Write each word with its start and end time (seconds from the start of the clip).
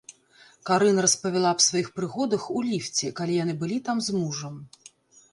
Карын 0.67 1.01
распавяла 1.05 1.51
аб 1.55 1.59
сваіх 1.65 1.91
прыгодах 1.99 2.45
у 2.59 2.63
ліфце, 2.69 3.11
калі 3.19 3.33
яны 3.43 3.53
былі 3.61 3.77
там 3.91 3.97
з 4.07 4.15
мужам. 4.17 4.55